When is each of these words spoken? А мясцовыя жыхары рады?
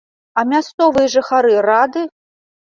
А 0.41 0.43
мясцовыя 0.53 1.11
жыхары 1.17 1.53
рады? 1.69 2.03